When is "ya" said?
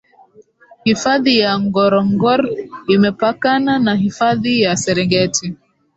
1.39-1.59, 4.61-4.77